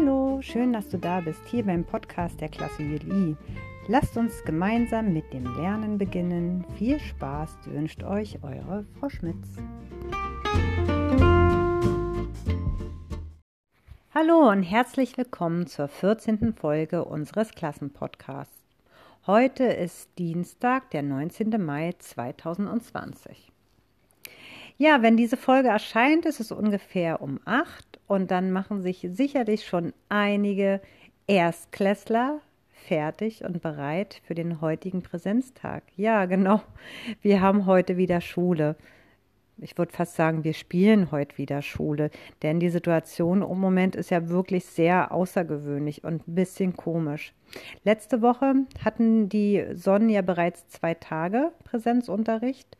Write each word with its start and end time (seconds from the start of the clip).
Hallo, 0.00 0.38
schön, 0.42 0.72
dass 0.72 0.88
du 0.88 0.96
da 0.96 1.18
bist, 1.18 1.40
hier 1.48 1.64
beim 1.64 1.82
Podcast 1.82 2.40
der 2.40 2.48
Klasse 2.48 2.84
JLI. 2.84 3.36
Lasst 3.88 4.16
uns 4.16 4.44
gemeinsam 4.44 5.12
mit 5.12 5.32
dem 5.32 5.42
Lernen 5.56 5.98
beginnen. 5.98 6.64
Viel 6.76 7.00
Spaß 7.00 7.58
wünscht 7.64 8.04
euch 8.04 8.38
eure 8.44 8.86
Frau 9.00 9.08
Schmitz. 9.08 9.56
Hallo 14.14 14.48
und 14.48 14.62
herzlich 14.62 15.18
willkommen 15.18 15.66
zur 15.66 15.88
14. 15.88 16.54
Folge 16.54 17.04
unseres 17.04 17.50
Klassenpodcasts. 17.50 18.62
Heute 19.26 19.64
ist 19.64 20.16
Dienstag, 20.16 20.92
der 20.92 21.02
19. 21.02 21.60
Mai 21.60 21.92
2020. 21.98 23.50
Ja, 24.76 25.02
wenn 25.02 25.16
diese 25.16 25.36
Folge 25.36 25.70
erscheint, 25.70 26.24
ist 26.24 26.38
es 26.38 26.52
ungefähr 26.52 27.20
um 27.20 27.40
8 27.46 27.87
und 28.08 28.32
dann 28.32 28.50
machen 28.50 28.82
sich 28.82 29.06
sicherlich 29.10 29.64
schon 29.66 29.92
einige 30.08 30.80
Erstklässler 31.28 32.40
fertig 32.72 33.44
und 33.44 33.60
bereit 33.60 34.20
für 34.24 34.34
den 34.34 34.60
heutigen 34.60 35.02
Präsenztag. 35.02 35.84
Ja, 35.96 36.24
genau. 36.24 36.62
Wir 37.20 37.40
haben 37.40 37.66
heute 37.66 37.96
wieder 37.96 38.20
Schule. 38.20 38.76
Ich 39.60 39.76
würde 39.76 39.92
fast 39.92 40.14
sagen, 40.14 40.44
wir 40.44 40.54
spielen 40.54 41.10
heute 41.10 41.36
wieder 41.36 41.62
Schule, 41.62 42.10
denn 42.42 42.60
die 42.60 42.70
Situation 42.70 43.42
im 43.42 43.58
Moment 43.58 43.96
ist 43.96 44.10
ja 44.10 44.28
wirklich 44.28 44.64
sehr 44.64 45.12
außergewöhnlich 45.12 46.04
und 46.04 46.26
ein 46.26 46.34
bisschen 46.34 46.76
komisch. 46.76 47.34
Letzte 47.82 48.22
Woche 48.22 48.54
hatten 48.84 49.28
die 49.28 49.64
Sonnen 49.74 50.10
ja 50.10 50.22
bereits 50.22 50.68
zwei 50.68 50.94
Tage 50.94 51.50
Präsenzunterricht. 51.64 52.76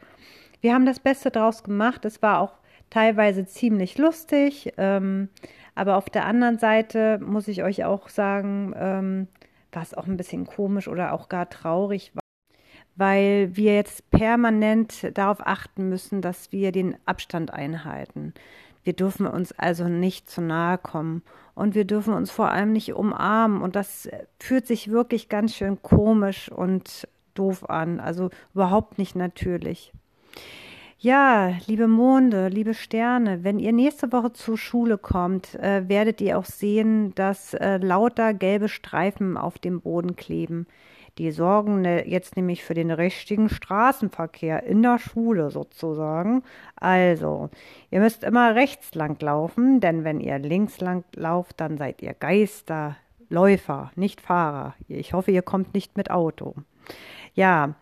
Wir 0.60 0.72
haben 0.72 0.86
das 0.86 1.00
Beste 1.00 1.30
draus 1.32 1.64
gemacht. 1.64 2.04
Es 2.04 2.22
war 2.22 2.40
auch 2.40 2.52
teilweise 2.90 3.46
ziemlich 3.46 3.98
lustig. 3.98 4.72
Ähm, 4.76 5.28
aber 5.74 5.96
auf 5.96 6.10
der 6.10 6.26
anderen 6.26 6.58
Seite 6.58 7.18
muss 7.18 7.48
ich 7.48 7.62
euch 7.62 7.84
auch 7.84 8.08
sagen, 8.08 8.74
ähm, 8.76 9.28
war 9.72 9.82
es 9.82 9.94
auch 9.94 10.06
ein 10.06 10.16
bisschen 10.16 10.46
komisch 10.46 10.88
oder 10.88 11.12
auch 11.12 11.28
gar 11.28 11.48
traurig, 11.48 12.12
weil 12.96 13.54
wir 13.54 13.74
jetzt 13.74 14.10
permanent 14.10 15.16
darauf 15.16 15.46
achten 15.46 15.88
müssen, 15.88 16.20
dass 16.20 16.50
wir 16.52 16.72
den 16.72 16.96
Abstand 17.06 17.52
einhalten. 17.52 18.34
Wir 18.82 18.92
dürfen 18.94 19.26
uns 19.26 19.52
also 19.52 19.84
nicht 19.84 20.30
zu 20.30 20.40
nahe 20.40 20.78
kommen 20.78 21.22
und 21.54 21.74
wir 21.74 21.84
dürfen 21.84 22.14
uns 22.14 22.30
vor 22.30 22.50
allem 22.50 22.72
nicht 22.72 22.94
umarmen 22.94 23.60
und 23.62 23.76
das 23.76 24.08
fühlt 24.40 24.66
sich 24.66 24.90
wirklich 24.90 25.28
ganz 25.28 25.54
schön 25.54 25.82
komisch 25.82 26.50
und 26.50 27.06
doof 27.34 27.68
an, 27.68 28.00
also 28.00 28.30
überhaupt 28.54 28.98
nicht 28.98 29.14
natürlich. 29.14 29.92
Ja, 31.00 31.52
liebe 31.68 31.86
Monde, 31.86 32.48
liebe 32.48 32.74
Sterne, 32.74 33.44
wenn 33.44 33.60
ihr 33.60 33.72
nächste 33.72 34.10
Woche 34.10 34.32
zur 34.32 34.58
Schule 34.58 34.98
kommt, 34.98 35.54
äh, 35.54 35.88
werdet 35.88 36.20
ihr 36.20 36.36
auch 36.36 36.44
sehen, 36.44 37.14
dass 37.14 37.54
äh, 37.54 37.76
lauter 37.76 38.34
gelbe 38.34 38.68
Streifen 38.68 39.36
auf 39.36 39.60
dem 39.60 39.80
Boden 39.80 40.16
kleben. 40.16 40.66
Die 41.18 41.30
sorgen 41.30 41.82
ne, 41.82 42.08
jetzt 42.08 42.34
nämlich 42.34 42.64
für 42.64 42.74
den 42.74 42.90
richtigen 42.90 43.48
Straßenverkehr 43.48 44.64
in 44.64 44.82
der 44.82 44.98
Schule 44.98 45.50
sozusagen. 45.50 46.42
Also, 46.74 47.48
ihr 47.92 48.00
müsst 48.00 48.24
immer 48.24 48.56
rechts 48.56 48.96
lang 48.96 49.22
laufen, 49.22 49.78
denn 49.78 50.02
wenn 50.02 50.18
ihr 50.18 50.40
links 50.40 50.80
lang 50.80 51.04
lauft, 51.14 51.60
dann 51.60 51.78
seid 51.78 52.02
ihr 52.02 52.12
Geister, 52.12 52.96
Läufer, 53.28 53.92
nicht 53.94 54.20
Fahrer. 54.20 54.74
Ich 54.88 55.12
hoffe, 55.12 55.30
ihr 55.30 55.42
kommt 55.42 55.74
nicht 55.74 55.96
mit 55.96 56.10
Auto. 56.10 56.56
Ja, 57.38 57.76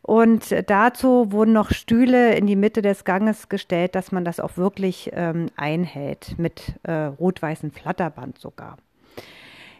und 0.00 0.54
dazu 0.70 1.32
wurden 1.32 1.52
noch 1.52 1.70
Stühle 1.70 2.34
in 2.34 2.46
die 2.46 2.56
Mitte 2.56 2.80
des 2.80 3.04
Ganges 3.04 3.50
gestellt, 3.50 3.94
dass 3.94 4.10
man 4.10 4.24
das 4.24 4.40
auch 4.40 4.56
wirklich 4.56 5.10
ähm, 5.12 5.50
einhält, 5.54 6.38
mit 6.38 6.76
äh, 6.84 6.92
rot-weißem 6.92 7.72
Flatterband 7.72 8.38
sogar. 8.38 8.78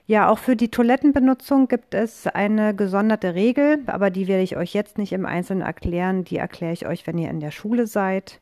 Ja, 0.06 0.28
auch 0.28 0.36
für 0.36 0.54
die 0.54 0.70
Toilettenbenutzung 0.70 1.66
gibt 1.66 1.94
es 1.94 2.26
eine 2.26 2.76
gesonderte 2.76 3.34
Regel, 3.34 3.78
aber 3.86 4.10
die 4.10 4.28
werde 4.28 4.42
ich 4.42 4.58
euch 4.58 4.74
jetzt 4.74 4.98
nicht 4.98 5.14
im 5.14 5.24
Einzelnen 5.24 5.62
erklären. 5.62 6.24
Die 6.24 6.36
erkläre 6.36 6.74
ich 6.74 6.86
euch, 6.86 7.06
wenn 7.06 7.16
ihr 7.16 7.30
in 7.30 7.40
der 7.40 7.52
Schule 7.52 7.86
seid. 7.86 8.38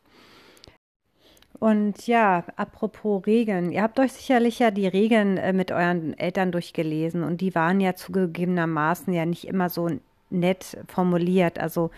Und 1.61 2.09
ja, 2.09 2.43
apropos 2.57 3.27
Regeln. 3.27 3.71
Ihr 3.71 3.83
habt 3.83 4.01
euch 4.01 4.13
sicherlich 4.13 4.59
ja 4.59 4.73
die 4.73 4.89
Regeln 4.89 5.37
äh, 5.37 5.53
mit 5.53 5.71
euren 5.71 6.19
Eltern 6.19 6.51
durchgelesen 6.51 7.23
und 7.23 7.41
die 7.41 7.55
waren 7.55 7.79
ja 7.79 7.95
zugegebenermaßen 7.95 9.13
ja 9.13 9.25
nicht 9.25 9.47
immer 9.47 9.69
so 9.69 9.89
nett 10.31 10.79
formuliert. 10.89 11.59
Also 11.59 11.91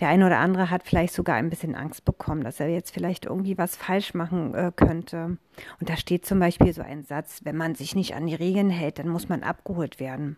der 0.00 0.08
eine 0.08 0.26
oder 0.26 0.38
andere 0.38 0.70
hat 0.70 0.82
vielleicht 0.84 1.14
sogar 1.14 1.36
ein 1.36 1.48
bisschen 1.48 1.74
Angst 1.74 2.04
bekommen, 2.04 2.44
dass 2.44 2.60
er 2.60 2.68
jetzt 2.68 2.92
vielleicht 2.92 3.26
irgendwie 3.26 3.56
was 3.56 3.76
falsch 3.76 4.14
machen 4.14 4.54
äh, 4.54 4.72
könnte. 4.74 5.38
Und 5.80 5.88
da 5.88 5.96
steht 5.96 6.26
zum 6.26 6.38
Beispiel 6.38 6.72
so 6.72 6.82
ein 6.82 7.04
Satz, 7.04 7.40
wenn 7.44 7.56
man 7.56 7.74
sich 7.74 7.94
nicht 7.94 8.14
an 8.14 8.26
die 8.26 8.34
Regeln 8.34 8.70
hält, 8.70 8.98
dann 8.98 9.08
muss 9.08 9.28
man 9.28 9.42
abgeholt 9.42 9.98
werden. 9.98 10.36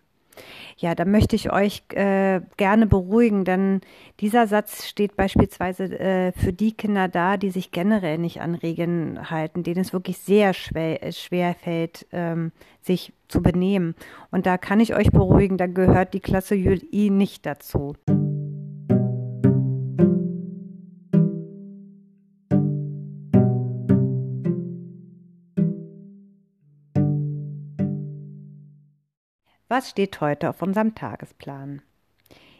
Ja, 0.76 0.94
da 0.94 1.04
möchte 1.04 1.36
ich 1.36 1.52
euch 1.52 1.82
äh, 1.94 2.40
gerne 2.56 2.86
beruhigen, 2.86 3.44
denn 3.44 3.80
dieser 4.20 4.46
Satz 4.46 4.86
steht 4.86 5.16
beispielsweise 5.16 5.84
äh, 5.98 6.32
für 6.32 6.52
die 6.52 6.72
Kinder 6.72 7.08
da, 7.08 7.36
die 7.36 7.50
sich 7.50 7.70
generell 7.70 8.18
nicht 8.18 8.40
an 8.40 8.54
Regeln 8.54 9.30
halten, 9.30 9.62
denen 9.62 9.80
es 9.80 9.92
wirklich 9.92 10.18
sehr 10.18 10.54
schwer, 10.54 11.02
äh, 11.02 11.12
schwer 11.12 11.54
fällt, 11.54 12.06
ähm, 12.12 12.52
sich 12.80 13.12
zu 13.28 13.42
benehmen. 13.42 13.94
Und 14.30 14.46
da 14.46 14.58
kann 14.58 14.80
ich 14.80 14.94
euch 14.94 15.10
beruhigen, 15.10 15.58
da 15.58 15.66
gehört 15.66 16.14
die 16.14 16.20
Klasse 16.20 16.54
JI 16.54 17.10
nicht 17.10 17.44
dazu. 17.44 17.94
Was 29.68 29.90
steht 29.90 30.22
heute 30.22 30.48
auf 30.48 30.62
unserem 30.62 30.94
Tagesplan? 30.94 31.82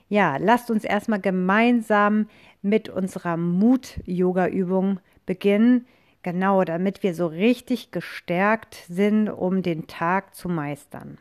Ja, 0.08 0.36
lasst 0.36 0.70
uns 0.70 0.84
erstmal 0.84 1.20
gemeinsam 1.20 2.28
mit 2.60 2.90
unserer 2.90 3.38
Mut-Yoga-Übung 3.38 5.00
beginnen. 5.24 5.86
Genau, 6.22 6.64
damit 6.64 7.02
wir 7.02 7.14
so 7.14 7.26
richtig 7.26 7.92
gestärkt 7.92 8.74
sind, 8.88 9.30
um 9.30 9.62
den 9.62 9.86
Tag 9.86 10.34
zu 10.34 10.50
meistern. 10.50 11.18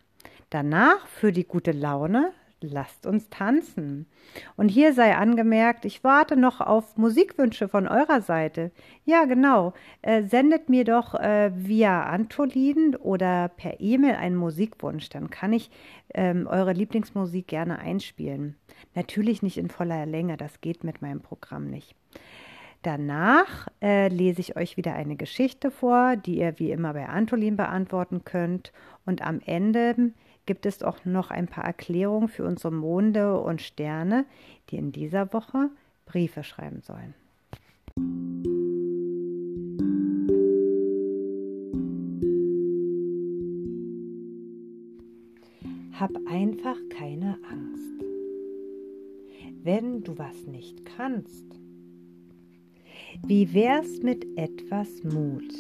Danach 0.50 1.08
für 1.08 1.32
die 1.32 1.46
gute 1.46 1.72
Laune 1.72 2.34
lasst 2.62 3.06
uns 3.06 3.30
tanzen. 3.30 4.08
Und 4.56 4.70
hier 4.70 4.94
sei 4.94 5.16
angemerkt, 5.16 5.86
ich 5.86 6.04
warte 6.04 6.36
noch 6.36 6.62
auf 6.62 6.98
Musikwünsche 6.98 7.68
von 7.68 7.88
eurer 7.88 8.22
Seite. 8.22 8.72
Ja, 9.06 9.26
genau. 9.26 9.74
Äh, 10.02 10.24
sendet 10.24 10.70
mir 10.70 10.84
doch 10.84 11.14
äh, 11.16 11.52
via 11.54 12.04
Antolin 12.04 12.96
oder 12.96 13.50
per 13.50 13.80
E-Mail 13.80 14.16
einen 14.16 14.36
Musikwunsch. 14.36 15.10
Dann 15.10 15.30
kann 15.30 15.54
ich 15.54 15.70
ähm, 16.14 16.48
eure 16.48 16.74
Lieblingsmusik 16.74 17.48
gerne 17.48 17.80
einspielen. 17.80 18.56
Natürlich 18.96 19.42
nicht 19.44 19.58
in 19.58 19.70
voller 19.70 20.06
Länge, 20.06 20.38
das 20.38 20.62
geht 20.62 20.84
mit 20.84 21.02
meinem 21.02 21.22
Programm 21.22 21.70
nicht. 21.70 21.96
Danach 22.84 23.68
äh, 23.82 24.08
lese 24.08 24.40
ich 24.40 24.56
euch 24.56 24.78
wieder 24.78 24.94
eine 24.94 25.16
Geschichte 25.16 25.72
vor, 25.72 26.16
die 26.16 26.38
ihr 26.38 26.60
wie 26.60 26.72
immer 26.72 26.94
bei 26.94 27.08
Antolin 27.08 27.58
beantworten 27.58 28.24
könnt. 28.24 28.72
Und 29.06 29.22
am 29.22 29.42
Ende 29.46 30.12
gibt 30.48 30.66
es 30.66 30.82
auch 30.82 31.06
noch 31.06 31.30
ein 31.30 31.48
paar 31.48 31.66
Erklärungen 31.66 32.30
für 32.30 32.46
unsere 32.46 32.74
Monde 32.74 33.40
und 33.40 33.62
Sterne, 33.62 34.26
die 34.72 34.78
in 34.78 34.92
dieser 34.92 35.32
Woche 35.34 35.70
Briefe 36.08 36.44
schreiben 36.44 36.82
sollen. 36.82 37.14
Hab 46.00 46.12
einfach 46.28 46.78
keine 46.90 47.38
Angst. 47.50 48.04
Wenn 49.64 50.04
du 50.04 50.18
was 50.18 50.48
nicht 50.48 50.86
kannst, 50.86 51.46
wie 53.26 53.54
wär's 53.54 54.02
mit 54.02 54.26
etwas 54.38 55.04
Mut? 55.04 55.54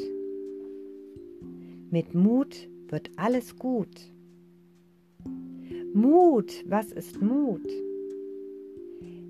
Mit 1.90 2.14
Mut 2.14 2.70
wird 2.90 3.10
alles 3.18 3.58
gut. 3.58 4.14
Mut, 5.94 6.64
was 6.68 6.92
ist 6.92 7.22
Mut? 7.22 7.68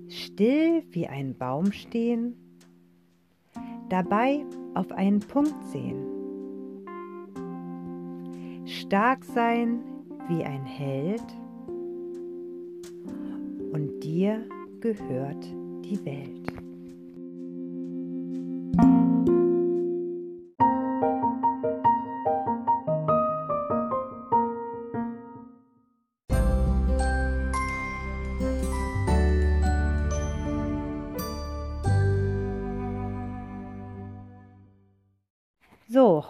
Still 0.08 0.82
wie 0.90 1.06
ein 1.06 1.36
Baum 1.36 1.72
stehen, 1.72 2.36
dabei 3.88 4.44
auf 4.74 4.90
einen 4.92 5.20
Punkt 5.20 5.62
sehen. 5.64 6.18
Stark 8.66 9.24
sein 9.24 9.80
wie 10.28 10.44
ein 10.44 10.64
Held 10.64 11.24
und 13.72 14.00
dir 14.02 14.46
gehört 14.80 15.44
die 15.84 16.04
Welt. 16.04 16.57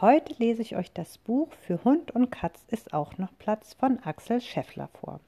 Heute 0.08 0.34
lese 0.38 0.62
ich 0.62 0.74
euch 0.74 0.90
das 0.90 1.18
Buch 1.18 1.52
Für 1.52 1.84
Hund 1.84 2.12
und 2.12 2.30
Katz 2.30 2.64
ist 2.68 2.94
auch 2.94 3.18
noch 3.18 3.28
Platz 3.38 3.74
von 3.74 3.98
Axel 3.98 4.40
Scheffler 4.40 4.88
vor. 4.88 5.20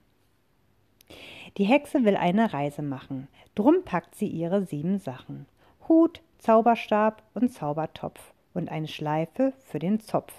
Die 1.59 1.65
Hexe 1.65 2.07
will 2.07 2.17
eine 2.17 2.55
Reise 2.55 2.81
machen, 2.81 3.29
drum 3.55 3.85
packt 3.85 4.15
sie 4.15 4.29
ihre 4.29 4.63
sieben 4.63 4.99
Sachen. 4.99 5.45
Hut, 5.87 6.23
Zauberstab 6.39 7.23
und 7.35 7.53
Zaubertopf 7.53 8.33
und 8.55 8.71
eine 8.71 8.89
Schleife 8.89 9.53
für 9.67 9.79
den 9.79 10.01
Zopf. 10.01 10.33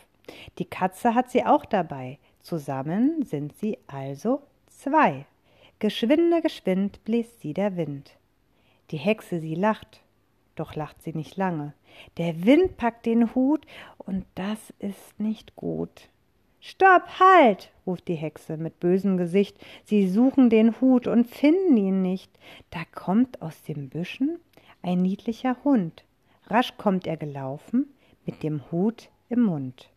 Die 0.57 0.65
Katze 0.65 1.13
hat 1.13 1.29
sie 1.29 1.45
auch 1.45 1.63
dabei, 1.63 2.17
zusammen 2.39 3.21
sind 3.21 3.55
sie 3.55 3.77
also 3.85 4.41
zwei. 4.65 5.27
Geschwinde, 5.77 6.41
geschwind 6.41 7.03
bläst 7.03 7.41
sie 7.41 7.53
der 7.53 7.77
Wind. 7.77 8.17
Die 8.89 8.97
Hexe, 8.97 9.39
sie 9.39 9.53
lacht, 9.53 10.01
doch 10.55 10.75
lacht 10.75 11.01
sie 11.01 11.13
nicht 11.13 11.37
lange. 11.37 11.73
Der 12.17 12.45
Wind 12.45 12.77
packt 12.77 13.05
den 13.05 13.33
Hut, 13.35 13.65
und 13.97 14.25
das 14.35 14.73
ist 14.79 15.19
nicht 15.19 15.55
gut. 15.55 16.09
Stopp, 16.59 17.19
halt! 17.19 17.71
ruft 17.87 18.07
die 18.07 18.15
Hexe 18.15 18.57
mit 18.57 18.79
bösem 18.79 19.17
Gesicht. 19.17 19.57
Sie 19.83 20.07
suchen 20.07 20.49
den 20.49 20.79
Hut 20.79 21.07
und 21.07 21.27
finden 21.27 21.75
ihn 21.75 22.01
nicht. 22.01 22.31
Da 22.69 22.81
kommt 22.93 23.41
aus 23.41 23.63
den 23.63 23.89
Büschen 23.89 24.39
ein 24.83 25.01
niedlicher 25.01 25.57
Hund. 25.63 26.03
Rasch 26.47 26.77
kommt 26.77 27.07
er 27.07 27.17
gelaufen, 27.17 27.87
mit 28.25 28.43
dem 28.43 28.71
Hut 28.71 29.09
im 29.29 29.41
Mund. 29.41 29.89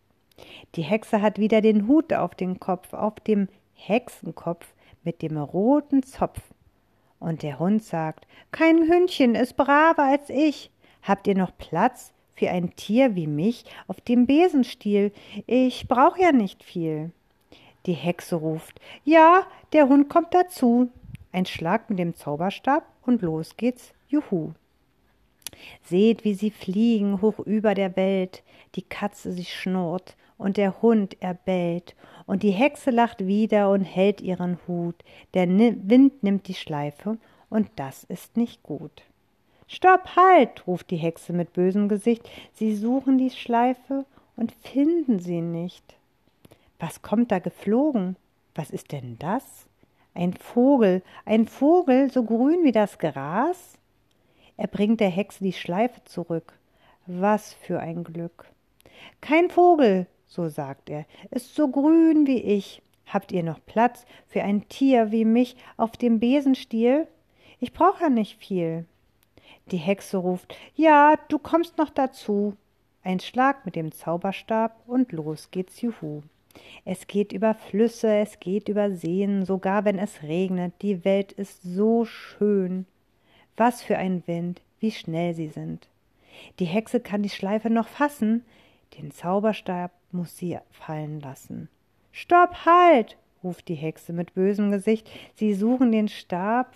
Die 0.75 0.83
Hexe 0.83 1.21
hat 1.21 1.39
wieder 1.39 1.61
den 1.61 1.87
Hut 1.87 2.13
auf 2.13 2.35
den 2.35 2.61
Kopf, 2.61 2.93
auf 2.93 3.21
dem 3.21 3.49
Hexenkopf 3.75 4.75
mit 5.03 5.23
dem 5.23 5.37
roten 5.37 6.03
Zopf. 6.03 6.41
Und 7.25 7.43
der 7.43 7.59
Hund 7.59 7.83
sagt, 7.83 8.27
kein 8.53 8.87
Hündchen 8.87 9.35
ist 9.35 9.57
braver 9.57 10.03
als 10.03 10.29
ich. 10.29 10.71
Habt 11.03 11.27
ihr 11.27 11.35
noch 11.35 11.57
Platz 11.57 12.13
für 12.35 12.51
ein 12.51 12.77
Tier 12.77 13.15
wie 13.15 13.27
mich 13.27 13.65
auf 13.87 13.99
dem 14.03 14.27
Besenstiel? 14.27 15.11
Ich 15.47 15.89
brauch 15.89 16.19
ja 16.19 16.33
nicht 16.33 16.63
viel. 16.63 17.13
Die 17.87 17.95
Hexe 17.95 18.37
ruft, 18.37 18.79
ja, 19.05 19.47
der 19.73 19.89
Hund 19.89 20.11
kommt 20.11 20.35
dazu. 20.35 20.91
Ein 21.33 21.47
Schlag 21.47 21.89
mit 21.89 21.99
dem 21.99 22.15
Zauberstab 22.15 22.85
und 23.07 23.23
los 23.23 23.57
geht's, 23.57 23.95
juhu. 24.07 24.53
Seht, 25.83 26.25
wie 26.25 26.35
sie 26.35 26.51
fliegen 26.51 27.23
hoch 27.23 27.39
über 27.39 27.75
der 27.75 27.97
Welt, 27.97 28.43
die 28.75 28.83
Katze 28.83 29.33
sich 29.33 29.55
schnurrt 29.55 30.15
und 30.39 30.57
der 30.57 30.83
Hund 30.83 31.17
er 31.21 31.35
bellt, 31.35 31.95
und 32.27 32.43
die 32.43 32.51
Hexe 32.51 32.91
lacht 32.91 33.27
wieder 33.27 33.71
und 33.71 33.83
hält 33.83 34.21
ihren 34.21 34.59
Hut, 34.67 34.97
der 35.35 35.49
Wind 35.49 36.23
nimmt 36.23 36.49
die 36.49 36.55
Schleife, 36.55 37.19
und 37.51 37.69
das 37.77 38.05
ist 38.05 38.37
nicht 38.37 38.63
gut. 38.63 39.03
Stopp, 39.67 40.17
halt, 40.17 40.67
ruft 40.67 40.91
die 40.91 40.97
Hexe 40.97 41.33
mit 41.33 41.53
bösem 41.53 41.89
Gesicht, 41.89 42.29
sie 42.53 42.75
suchen 42.75 43.19
die 43.19 43.31
Schleife 43.31 44.05
und 44.37 44.53
finden 44.53 45.19
sie 45.21 45.41
nicht. 45.41 45.97
Was 46.79 47.03
kommt 47.03 47.33
da 47.33 47.39
geflogen? 47.39 48.17
Was 48.55 48.71
ist 48.71 48.93
denn 48.93 49.17
das? 49.19 49.67
Ein 50.15 50.33
Vogel, 50.35 51.03
ein 51.25 51.47
Vogel, 51.47 52.11
so 52.11 52.25
grün 52.25 52.63
wie 52.63 52.73
das 52.73 52.99
Gras? 52.99 53.79
Er 54.57 54.69
bringt 54.69 55.01
der 55.01 55.09
Hexe 55.09 55.43
die 55.43 55.53
Schleife 55.53 56.05
zurück. 56.05 56.53
Was 57.07 57.53
für 57.53 57.81
ein 57.81 58.05
Glück. 58.05 58.47
Kein 59.21 59.51
Vogel, 59.51 60.07
so 60.35 60.49
sagt 60.49 60.91
er, 60.91 61.07
ist 61.31 61.55
so 61.55 61.69
grün 61.69 62.27
wie 62.27 62.43
ich. 62.43 62.83
Habt 63.07 63.33
ihr 63.33 63.43
noch 63.43 63.65
Platz 63.65 64.07
für 64.27 64.43
ein 64.43 64.69
Tier 64.69 65.13
wie 65.13 65.25
mich 65.25 65.57
auf 65.77 65.93
dem 65.93 66.21
Besenstiel? 66.21 67.07
Ich 67.61 67.73
brauch 67.73 68.01
ja 68.01 68.09
nicht 68.09 68.39
viel. 68.39 68.87
Die 69.71 69.77
Hexe 69.77 70.17
ruft, 70.17 70.57
ja, 70.75 71.15
du 71.29 71.39
kommst 71.39 71.79
noch 71.79 71.91
dazu. 71.91 72.57
Ein 73.03 73.21
Schlag 73.21 73.65
mit 73.65 73.77
dem 73.77 73.93
Zauberstab 73.93 74.77
und 74.87 75.13
los 75.13 75.51
geht's 75.51 75.81
juhu. 75.81 76.23
Es 76.85 77.07
geht 77.07 77.33
über 77.33 77.55
Flüsse, 77.55 78.15
es 78.15 78.41
geht 78.41 78.69
über 78.69 78.91
Seen, 78.91 79.45
sogar 79.45 79.85
wenn 79.85 79.99
es 79.99 80.23
regnet, 80.23 80.73
die 80.83 81.05
Welt 81.05 81.33
ist 81.33 81.63
so 81.63 82.05
schön. 82.05 82.87
Was 83.57 83.83
für 83.83 83.99
ein 83.99 84.27
Wind, 84.27 84.63
wie 84.81 84.91
schnell 84.91 85.35
sie 85.35 85.49
sind. 85.49 85.89
Die 86.59 86.65
Hexe 86.65 87.01
kann 87.01 87.23
die 87.23 87.29
Schleife 87.29 87.71
noch 87.71 87.89
fassen, 87.89 88.45
den 88.99 89.11
Zauberstab 89.11 89.93
muss 90.15 90.37
sie 90.37 90.59
fallen 90.71 91.21
lassen. 91.21 91.69
Stopp, 92.13 92.65
halt! 92.65 93.19
ruft 93.43 93.69
die 93.69 93.75
Hexe 93.75 94.13
mit 94.13 94.35
bösem 94.35 94.71
Gesicht. 94.71 95.11
Sie 95.35 95.53
suchen 95.53 95.93
den 95.93 96.09
Stab 96.09 96.73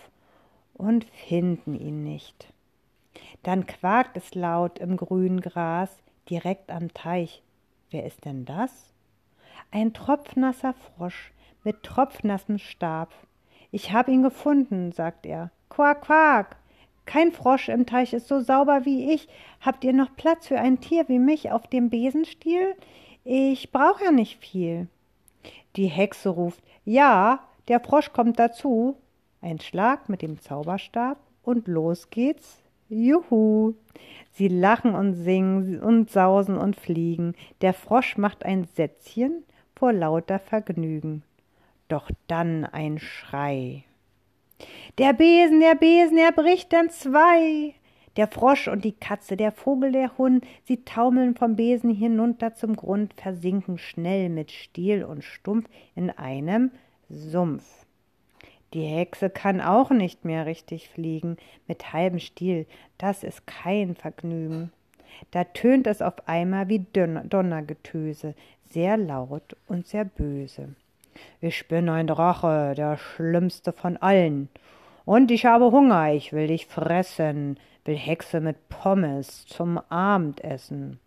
und 0.74 1.04
finden 1.04 1.74
ihn 1.74 2.02
nicht. 2.04 2.52
Dann 3.42 3.66
quakt 3.66 4.16
es 4.16 4.34
laut 4.34 4.78
im 4.78 4.96
grünen 4.96 5.40
Gras, 5.40 5.96
direkt 6.28 6.70
am 6.70 6.92
Teich. 6.92 7.42
Wer 7.90 8.04
ist 8.04 8.24
denn 8.24 8.44
das? 8.44 8.92
Ein 9.70 9.94
tropfnasser 9.94 10.74
Frosch 10.74 11.32
mit 11.64 11.82
tropfnassem 11.82 12.58
Stab. 12.58 13.12
Ich 13.70 13.92
hab 13.92 14.08
ihn 14.08 14.22
gefunden, 14.22 14.92
sagt 14.92 15.26
er. 15.26 15.50
Quak, 15.68 16.02
quak! 16.02 16.56
Kein 17.06 17.32
Frosch 17.32 17.70
im 17.70 17.86
Teich 17.86 18.12
ist 18.12 18.28
so 18.28 18.40
sauber 18.40 18.84
wie 18.84 19.12
ich. 19.12 19.28
Habt 19.60 19.82
ihr 19.84 19.94
noch 19.94 20.14
Platz 20.16 20.46
für 20.46 20.58
ein 20.58 20.80
Tier 20.80 21.08
wie 21.08 21.18
mich 21.18 21.50
auf 21.50 21.66
dem 21.66 21.88
Besenstiel? 21.88 22.76
Ich 23.30 23.72
brauch 23.72 24.00
ja 24.00 24.10
nicht 24.10 24.42
viel. 24.42 24.88
Die 25.76 25.88
Hexe 25.88 26.30
ruft, 26.30 26.62
ja, 26.86 27.46
der 27.68 27.78
Frosch 27.78 28.14
kommt 28.14 28.38
dazu. 28.38 28.96
Ein 29.42 29.60
Schlag 29.60 30.08
mit 30.08 30.22
dem 30.22 30.40
Zauberstab 30.40 31.18
und 31.42 31.68
los 31.68 32.08
geht's. 32.08 32.62
Juhu! 32.88 33.74
Sie 34.32 34.48
lachen 34.48 34.94
und 34.94 35.12
singen 35.12 35.78
und 35.78 36.08
sausen 36.10 36.56
und 36.56 36.76
fliegen. 36.76 37.34
Der 37.60 37.74
Frosch 37.74 38.16
macht 38.16 38.46
ein 38.46 38.64
Sätzchen 38.64 39.44
vor 39.76 39.92
lauter 39.92 40.38
Vergnügen. 40.38 41.22
Doch 41.88 42.10
dann 42.28 42.64
ein 42.64 42.98
Schrei. 42.98 43.84
Der 44.96 45.12
Besen, 45.12 45.60
der 45.60 45.74
Besen, 45.74 46.16
er 46.16 46.32
bricht 46.32 46.72
dann 46.72 46.88
zwei. 46.88 47.74
Der 48.18 48.26
Frosch 48.26 48.66
und 48.66 48.84
die 48.84 48.92
Katze, 48.92 49.36
der 49.36 49.52
Vogel, 49.52 49.92
der 49.92 50.18
Hund, 50.18 50.44
sie 50.64 50.84
taumeln 50.84 51.36
vom 51.36 51.54
Besen 51.54 51.94
hinunter 51.94 52.52
zum 52.52 52.74
Grund, 52.74 53.14
versinken 53.14 53.78
schnell 53.78 54.28
mit 54.28 54.50
Stiel 54.50 55.04
und 55.04 55.22
Stumpf 55.22 55.68
in 55.94 56.10
einem 56.10 56.72
Sumpf. 57.08 57.86
Die 58.74 58.82
Hexe 58.82 59.30
kann 59.30 59.60
auch 59.60 59.90
nicht 59.90 60.24
mehr 60.24 60.46
richtig 60.46 60.88
fliegen, 60.88 61.36
mit 61.68 61.92
halbem 61.92 62.18
Stiel, 62.18 62.66
das 62.98 63.22
ist 63.22 63.46
kein 63.46 63.94
Vergnügen. 63.94 64.72
Da 65.30 65.44
tönt 65.44 65.86
es 65.86 66.02
auf 66.02 66.26
einmal 66.26 66.68
wie 66.68 66.84
Donnergetöse, 66.92 68.34
sehr 68.68 68.96
laut 68.96 69.56
und 69.68 69.86
sehr 69.86 70.04
böse. 70.04 70.74
Ich 71.40 71.68
bin 71.68 71.88
ein 71.88 72.08
Drache, 72.08 72.74
der 72.76 72.96
schlimmste 72.96 73.72
von 73.72 73.96
allen. 73.96 74.48
Und 75.08 75.30
ich 75.30 75.46
habe 75.46 75.72
Hunger, 75.72 76.12
ich 76.12 76.34
will 76.34 76.48
dich 76.48 76.66
fressen, 76.66 77.58
will 77.86 77.96
Hexe 77.96 78.42
mit 78.42 78.68
Pommes 78.68 79.46
zum 79.46 79.80
Abendessen. 79.88 81.00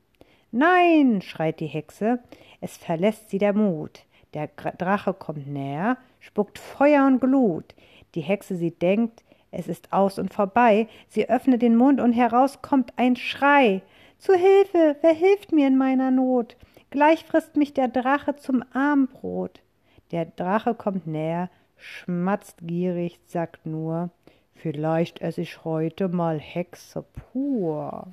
Nein, 0.52 1.22
schreit 1.22 1.60
die 1.60 1.68
Hexe, 1.68 2.18
es 2.62 2.78
verlässt 2.78 3.30
sie 3.30 3.38
der 3.38 3.54
Mut. 3.54 4.02
Der 4.34 4.48
Drache 4.48 5.14
kommt 5.14 5.46
näher, 5.46 5.98
spuckt 6.20 6.58
Feuer 6.58 7.06
und 7.06 7.20
Glut. 7.20 7.76
Die 8.16 8.22
Hexe, 8.22 8.56
sie 8.56 8.72
denkt, 8.72 9.24
es 9.52 9.68
ist 9.68 9.94
aus 9.94 10.18
und 10.18 10.34
vorbei. 10.34 10.88
Sie 11.08 11.30
öffnet 11.30 11.62
den 11.62 11.76
Mund 11.76 12.02
und 12.02 12.14
heraus 12.14 12.64
kommt 12.64 12.94
ein 12.96 13.16
Schrei. 13.16 13.84
Zu 14.18 14.34
Hilfe, 14.34 14.98
wer 15.02 15.14
hilft 15.14 15.52
mir 15.52 15.68
in 15.68 15.78
meiner 15.78 16.10
Not? 16.10 16.58
Gleich 16.90 17.24
frisst 17.24 17.56
mich 17.56 17.76
der 17.76 17.90
Drache 17.90 18.36
zum 18.36 18.64
Abendbrot. 18.74 19.62
Der 20.10 20.26
Drache 20.26 20.74
kommt 20.74 21.06
näher, 21.06 21.52
schmatzt 21.82 22.58
gierig, 22.62 23.20
sagt 23.26 23.66
nur, 23.66 24.10
vielleicht 24.54 25.22
esse 25.22 25.42
ich 25.42 25.66
heute 25.66 26.08
mal 26.08 26.40
Hexe 26.40 27.04
pur. 27.04 28.08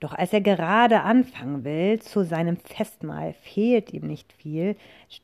Doch 0.00 0.12
als 0.12 0.32
er 0.32 0.40
gerade 0.40 1.00
anfangen 1.00 1.64
will 1.64 2.00
zu 2.00 2.24
seinem 2.24 2.56
Festmahl, 2.56 3.32
fehlt 3.32 3.92
ihm 3.92 4.06
nicht 4.06 4.32
viel, 4.32 4.76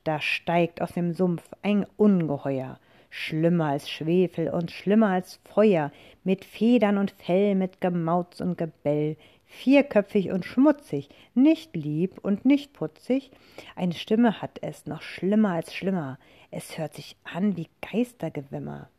da 0.03 0.19
steigt 0.19 0.81
aus 0.81 0.93
dem 0.93 1.13
Sumpf 1.13 1.43
ein 1.61 1.85
Ungeheuer, 1.97 2.79
schlimmer 3.09 3.65
als 3.67 3.89
Schwefel 3.89 4.49
und 4.49 4.71
schlimmer 4.71 5.09
als 5.09 5.39
Feuer, 5.45 5.91
mit 6.23 6.45
Federn 6.45 6.97
und 6.97 7.11
Fell, 7.11 7.55
mit 7.55 7.81
Gemauz 7.81 8.41
und 8.41 8.57
Gebell, 8.57 9.17
vierköpfig 9.51 10.31
und 10.31 10.45
schmutzig, 10.45 11.09
nicht 11.35 11.75
lieb 11.75 12.19
und 12.23 12.45
nicht 12.45 12.73
putzig. 12.73 13.31
Eine 13.75 13.93
Stimme 13.93 14.41
hat 14.41 14.59
es, 14.61 14.85
noch 14.85 15.01
schlimmer 15.01 15.51
als 15.51 15.73
schlimmer. 15.73 16.17
Es 16.49 16.77
hört 16.77 16.93
sich 16.93 17.15
an 17.23 17.57
wie 17.57 17.67
Geistergewimmer. 17.81 18.89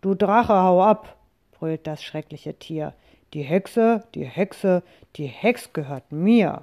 Du 0.00 0.14
Drache, 0.14 0.54
hau 0.54 0.82
ab, 0.82 1.16
brüllt 1.52 1.86
das 1.86 2.02
schreckliche 2.02 2.54
Tier. 2.54 2.94
Die 3.34 3.42
Hexe, 3.42 4.04
die 4.14 4.24
Hexe, 4.24 4.82
die 5.16 5.26
Hex 5.26 5.72
gehört 5.72 6.10
mir. 6.12 6.62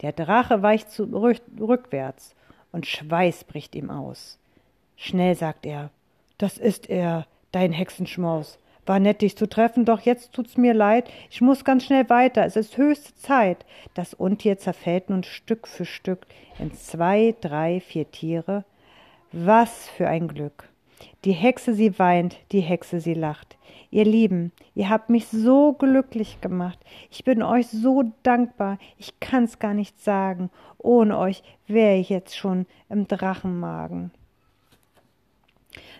Der 0.00 0.12
Drache 0.12 0.62
weicht 0.62 0.90
zurück, 0.90 1.40
rückwärts 1.60 2.34
und 2.70 2.86
Schweiß 2.86 3.44
bricht 3.44 3.74
ihm 3.74 3.90
aus. 3.90 4.38
Schnell 4.96 5.34
sagt 5.34 5.66
er, 5.66 5.90
das 6.38 6.58
ist 6.58 6.88
er, 6.88 7.26
dein 7.50 7.72
Hexenschmaus. 7.72 8.58
War 8.84 8.98
nett, 8.98 9.22
dich 9.22 9.36
zu 9.36 9.48
treffen, 9.48 9.84
doch 9.84 10.00
jetzt 10.00 10.32
tut's 10.32 10.56
mir 10.56 10.74
leid. 10.74 11.08
Ich 11.30 11.40
muss 11.40 11.64
ganz 11.64 11.84
schnell 11.84 12.08
weiter. 12.08 12.44
Es 12.44 12.56
ist 12.56 12.76
höchste 12.76 13.14
Zeit. 13.14 13.64
Das 13.94 14.12
Untier 14.12 14.58
zerfällt 14.58 15.08
nun 15.08 15.22
Stück 15.22 15.68
für 15.68 15.84
Stück 15.84 16.26
in 16.58 16.72
zwei, 16.72 17.34
drei, 17.40 17.80
vier 17.80 18.10
Tiere. 18.10 18.64
Was 19.30 19.88
für 19.88 20.08
ein 20.08 20.26
Glück. 20.26 20.68
Die 21.24 21.32
Hexe, 21.32 21.74
sie 21.74 21.98
weint, 21.98 22.36
die 22.50 22.60
Hexe, 22.60 23.00
sie 23.00 23.14
lacht. 23.14 23.56
Ihr 23.90 24.04
Lieben, 24.04 24.52
ihr 24.74 24.88
habt 24.88 25.10
mich 25.10 25.28
so 25.28 25.74
glücklich 25.74 26.40
gemacht. 26.40 26.78
Ich 27.10 27.24
bin 27.24 27.42
euch 27.42 27.68
so 27.68 28.04
dankbar. 28.22 28.78
Ich 28.98 29.20
kann's 29.20 29.58
gar 29.58 29.74
nicht 29.74 30.02
sagen. 30.02 30.50
Ohne 30.78 31.18
euch 31.18 31.42
wäre 31.66 31.96
ich 31.96 32.08
jetzt 32.08 32.36
schon 32.36 32.66
im 32.88 33.06
Drachenmagen. 33.06 34.10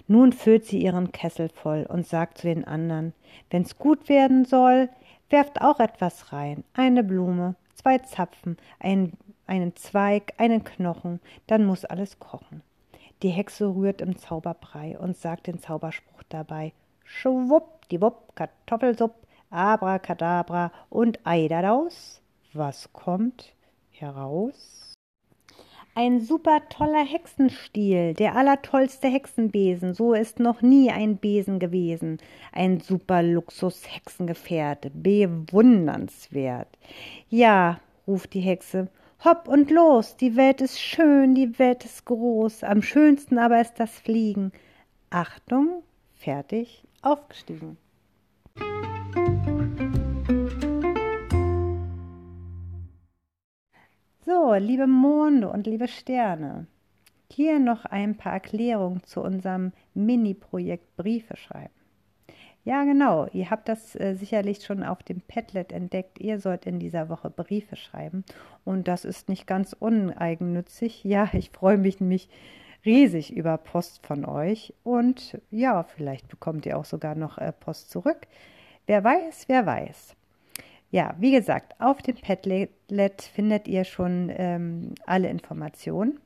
Nun 0.06 0.32
füllt 0.32 0.66
sie 0.66 0.82
ihren 0.82 1.12
Kessel 1.12 1.48
voll 1.48 1.86
und 1.88 2.06
sagt 2.06 2.38
zu 2.38 2.46
den 2.46 2.64
anderen, 2.64 3.14
wenn's 3.50 3.78
gut 3.78 4.08
werden 4.08 4.44
soll, 4.44 4.88
werft 5.30 5.60
auch 5.60 5.80
etwas 5.80 6.32
rein, 6.32 6.64
eine 6.74 7.02
Blume, 7.02 7.54
zwei 7.74 7.98
Zapfen, 7.98 8.56
ein, 8.78 9.12
einen 9.46 9.74
Zweig, 9.76 10.34
einen 10.38 10.64
Knochen, 10.64 11.20
dann 11.46 11.64
muss 11.64 11.84
alles 11.84 12.18
kochen. 12.18 12.62
Die 13.22 13.30
Hexe 13.30 13.66
rührt 13.66 14.00
im 14.00 14.16
Zauberbrei 14.16 14.98
und 14.98 15.16
sagt 15.16 15.46
den 15.46 15.60
Zauberspruch 15.60 16.22
dabei, 16.28 16.72
schwuppdiwupp, 17.04 18.34
Kartoffelsupp, 18.34 19.14
Abracadabra 19.50 20.72
und 20.88 21.20
Ei 21.24 21.46
daraus. 21.46 22.20
Was 22.52 22.92
kommt 22.92 23.54
heraus? 23.90 24.91
Ein 25.94 26.22
super 26.22 26.66
toller 26.70 27.04
Hexenstiel, 27.04 28.14
der 28.14 28.34
allertollste 28.34 29.08
Hexenbesen, 29.08 29.92
so 29.92 30.14
ist 30.14 30.40
noch 30.40 30.62
nie 30.62 30.90
ein 30.90 31.18
Besen 31.18 31.58
gewesen. 31.58 32.16
Ein 32.50 32.80
super 32.80 33.22
Luxus-Hexengefährt, 33.22 34.90
bewundernswert. 34.94 36.68
Ja, 37.28 37.78
ruft 38.06 38.32
die 38.32 38.40
Hexe, 38.40 38.88
hopp 39.22 39.48
und 39.48 39.70
los, 39.70 40.16
die 40.16 40.34
Welt 40.34 40.62
ist 40.62 40.80
schön, 40.80 41.34
die 41.34 41.58
Welt 41.58 41.84
ist 41.84 42.06
groß, 42.06 42.64
am 42.64 42.80
schönsten 42.80 43.38
aber 43.38 43.60
ist 43.60 43.78
das 43.78 43.90
Fliegen. 43.98 44.50
Achtung, 45.10 45.82
fertig, 46.14 46.84
aufgestiegen. 47.02 47.76
So, 54.24 54.54
liebe 54.54 54.86
Monde 54.86 55.48
und 55.48 55.66
liebe 55.66 55.88
Sterne, 55.88 56.68
hier 57.28 57.58
noch 57.58 57.84
ein 57.86 58.16
paar 58.16 58.34
Erklärungen 58.34 59.02
zu 59.02 59.20
unserem 59.20 59.72
Mini-Projekt 59.94 60.96
Briefe 60.96 61.36
schreiben. 61.36 61.74
Ja, 62.62 62.84
genau, 62.84 63.26
ihr 63.32 63.50
habt 63.50 63.68
das 63.68 63.96
äh, 63.96 64.14
sicherlich 64.14 64.64
schon 64.64 64.84
auf 64.84 65.02
dem 65.02 65.22
Padlet 65.22 65.72
entdeckt. 65.72 66.20
Ihr 66.20 66.38
sollt 66.38 66.66
in 66.66 66.78
dieser 66.78 67.08
Woche 67.08 67.30
Briefe 67.30 67.74
schreiben 67.74 68.24
und 68.64 68.86
das 68.86 69.04
ist 69.04 69.28
nicht 69.28 69.48
ganz 69.48 69.72
uneigennützig. 69.72 71.02
Ja, 71.02 71.28
ich 71.32 71.50
freue 71.50 71.78
mich 71.78 71.98
nämlich 71.98 72.28
riesig 72.84 73.34
über 73.34 73.58
Post 73.58 74.06
von 74.06 74.24
euch 74.24 74.72
und 74.84 75.40
ja, 75.50 75.82
vielleicht 75.82 76.28
bekommt 76.28 76.64
ihr 76.64 76.78
auch 76.78 76.84
sogar 76.84 77.16
noch 77.16 77.38
äh, 77.38 77.50
Post 77.50 77.90
zurück. 77.90 78.28
Wer 78.86 79.02
weiß, 79.02 79.48
wer 79.48 79.66
weiß. 79.66 80.14
Ja, 80.92 81.14
wie 81.18 81.32
gesagt, 81.32 81.80
auf 81.80 82.02
dem 82.02 82.16
Padlet 82.16 83.22
findet 83.22 83.66
ihr 83.66 83.84
schon 83.84 84.30
ähm, 84.36 84.94
alle 85.06 85.30
Informationen. 85.30 86.20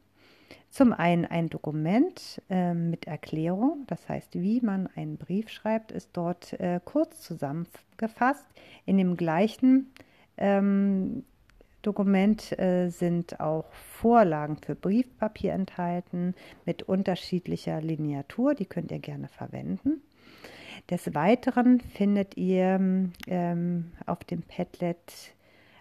Zum 0.71 0.93
einen 0.93 1.25
ein 1.25 1.49
Dokument 1.49 2.43
äh, 2.51 2.75
mit 2.75 3.07
Erklärung, 3.07 3.85
das 3.87 4.09
heißt, 4.09 4.35
wie 4.35 4.61
man 4.61 4.89
einen 4.97 5.19
Brief 5.19 5.51
schreibt, 5.51 5.93
ist 5.93 6.11
dort 6.15 6.53
äh, 6.55 6.81
kurz 6.85 7.23
zusammengefasst. 7.23 8.45
In 8.87 8.99
dem 8.99 9.17
gleichen 9.17 9.93
ähm, 10.37 11.23
Dokument 11.83 12.59
äh, 12.59 12.89
sind 12.89 13.39
auch 13.39 13.73
Vorlagen 13.73 14.57
für 14.57 14.75
Briefpapier 14.75 15.53
enthalten 15.53 16.35
mit 16.65 16.83
unterschiedlicher 16.83 17.81
Lineatur, 17.81 18.57
die 18.57 18.67
könnt 18.67 18.91
ihr 18.91 18.99
gerne 18.99 19.29
verwenden. 19.29 20.03
Des 20.91 21.15
Weiteren 21.15 21.81
findet 21.81 22.37
ihr 22.37 22.79
ähm, 23.27 23.93
auf 24.07 24.23
dem 24.25 24.43
Padlet 24.43 25.35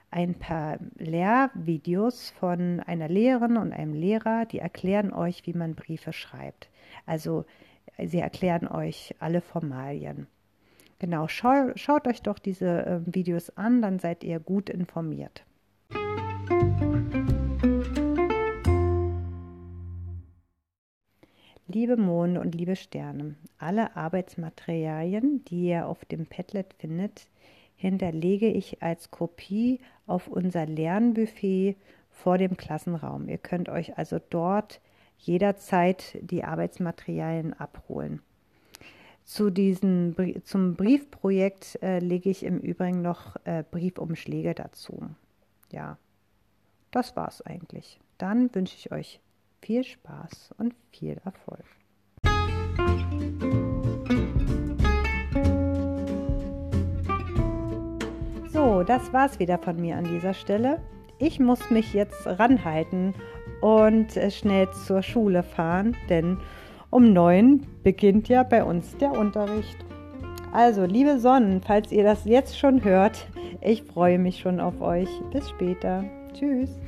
ein 0.09 0.33
paar 0.33 0.79
Lehrvideos 0.97 2.31
von 2.31 2.79
einer 2.79 3.07
Lehrerin 3.07 3.57
und 3.57 3.71
einem 3.71 3.93
Lehrer, 3.93 4.45
die 4.45 4.59
erklären 4.59 5.13
euch, 5.13 5.45
wie 5.45 5.53
man 5.53 5.75
Briefe 5.75 6.13
schreibt. 6.13 6.69
Also 7.05 7.45
sie 8.03 8.19
erklären 8.19 8.67
euch 8.67 9.13
alle 9.19 9.41
Formalien. 9.41 10.27
Genau, 10.99 11.27
schau, 11.27 11.71
schaut 11.75 12.07
euch 12.07 12.21
doch 12.21 12.39
diese 12.39 12.85
äh, 12.85 12.99
Videos 13.05 13.55
an, 13.57 13.81
dann 13.81 13.99
seid 13.99 14.23
ihr 14.23 14.39
gut 14.39 14.69
informiert. 14.69 15.43
Liebe 21.75 21.97
Monde 21.97 22.39
und 22.39 22.55
liebe 22.55 22.77
Sterne, 22.77 23.35
alle 23.57 23.97
Arbeitsmaterialien, 23.97 25.43
die 25.43 25.65
ihr 25.65 25.89
auf 25.89 26.05
dem 26.05 26.25
Padlet 26.25 26.73
findet, 26.75 27.27
hinterlege 27.75 28.47
ich 28.47 28.81
als 28.81 29.11
Kopie 29.11 29.81
auf 30.07 30.29
unser 30.29 30.67
Lernbuffet 30.67 31.75
vor 32.11 32.37
dem 32.37 32.55
Klassenraum. 32.55 33.27
Ihr 33.27 33.39
könnt 33.39 33.67
euch 33.67 33.97
also 33.97 34.21
dort 34.29 34.79
jederzeit 35.17 36.17
die 36.21 36.45
Arbeitsmaterialien 36.45 37.51
abholen. 37.51 38.21
Zu 39.25 39.49
diesem, 39.49 40.15
zum 40.45 40.77
Briefprojekt 40.77 41.77
äh, 41.81 41.99
lege 41.99 42.29
ich 42.29 42.45
im 42.45 42.59
Übrigen 42.59 43.01
noch 43.01 43.35
äh, 43.43 43.65
Briefumschläge 43.69 44.53
dazu. 44.53 45.09
Ja, 45.73 45.97
das 46.91 47.17
war's 47.17 47.41
eigentlich. 47.41 47.99
Dann 48.17 48.55
wünsche 48.55 48.77
ich 48.77 48.93
euch 48.93 49.19
viel 49.65 49.83
Spaß 49.83 50.53
und 50.59 50.75
viel 50.91 51.19
Erfolg. 51.25 51.65
So, 58.53 58.83
das 58.83 59.11
war's 59.11 59.39
wieder 59.39 59.57
von 59.57 59.81
mir 59.81 59.97
an 59.97 60.03
dieser 60.03 60.33
Stelle. 60.35 60.79
Ich 61.17 61.39
muss 61.39 61.71
mich 61.71 61.93
jetzt 61.93 62.27
ranhalten 62.27 63.13
und 63.61 64.15
äh, 64.15 64.29
schnell 64.29 64.69
zur 64.85 65.01
Schule 65.01 65.41
fahren, 65.41 65.95
denn 66.09 66.37
um 66.91 67.11
neun 67.11 67.65
beginnt 67.83 68.29
ja 68.29 68.43
bei 68.43 68.63
uns 68.63 68.95
der 68.97 69.13
Unterricht. 69.13 69.77
Also, 70.53 70.85
liebe 70.85 71.19
Sonnen, 71.19 71.61
falls 71.61 71.91
ihr 71.91 72.03
das 72.03 72.25
jetzt 72.25 72.57
schon 72.57 72.83
hört, 72.83 73.27
ich 73.61 73.83
freue 73.83 74.19
mich 74.19 74.39
schon 74.39 74.59
auf 74.59 74.79
euch. 74.79 75.09
Bis 75.31 75.49
später. 75.49 76.05
Tschüss. 76.33 76.84